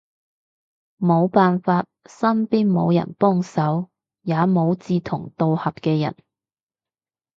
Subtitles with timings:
[0.97, 3.91] 無辦法，身邊無人幫手，
[4.23, 6.15] 也無志同道合嘅人